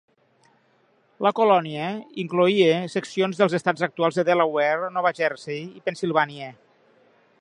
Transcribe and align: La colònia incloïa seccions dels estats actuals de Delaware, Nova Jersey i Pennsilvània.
La 1.25 1.31
colònia 1.39 1.89
incloïa 2.23 2.79
seccions 2.93 3.41
dels 3.43 3.57
estats 3.59 3.87
actuals 3.89 4.19
de 4.21 4.27
Delaware, 4.31 4.91
Nova 4.97 5.13
Jersey 5.21 5.61
i 5.83 5.89
Pennsilvània. 5.91 6.53